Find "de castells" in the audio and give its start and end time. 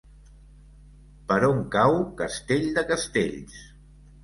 2.81-3.63